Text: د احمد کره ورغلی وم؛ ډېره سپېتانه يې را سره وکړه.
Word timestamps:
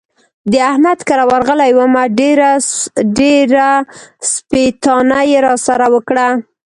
د 0.51 0.53
احمد 0.69 0.99
کره 1.07 1.25
ورغلی 1.31 1.71
وم؛ 1.75 1.95
ډېره 3.19 3.69
سپېتانه 4.31 5.19
يې 5.29 5.39
را 5.45 5.55
سره 5.67 5.85
وکړه. 5.93 6.27